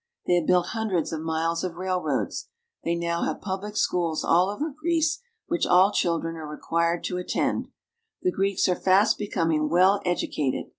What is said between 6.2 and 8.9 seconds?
are required to attend. The Greeks are